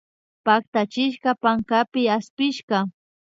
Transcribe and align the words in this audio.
Pactachishka 0.45 1.29
pankapi 1.41 2.01
aspishka 2.15 2.77